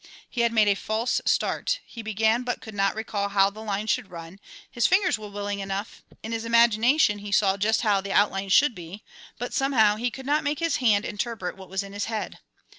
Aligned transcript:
He 0.27 0.41
had 0.41 0.51
made 0.51 0.67
a 0.67 0.73
false 0.73 1.21
start, 1.25 1.79
he 1.85 2.01
began 2.01 2.41
but 2.41 2.59
could 2.59 2.73
not 2.73 2.95
recall 2.95 3.29
how 3.29 3.51
the 3.51 3.59
lines 3.59 3.91
should 3.91 4.09
run, 4.09 4.39
his 4.71 4.87
fingers 4.87 5.19
were 5.19 5.29
willing 5.29 5.59
enough; 5.59 6.01
in 6.23 6.31
his 6.31 6.43
imagination 6.43 7.19
he 7.19 7.31
saw 7.31 7.55
just 7.55 7.81
how 7.81 8.01
the 8.01 8.11
outlines 8.11 8.51
should 8.51 8.73
be, 8.73 9.03
but 9.37 9.53
somehow 9.53 9.97
he 9.97 10.09
could 10.09 10.25
not 10.25 10.43
make 10.43 10.57
his 10.57 10.77
hand 10.77 11.05
interpret 11.05 11.55
what 11.55 11.69
was 11.69 11.83
in 11.83 11.93
his 11.93 12.05
head. 12.05 12.39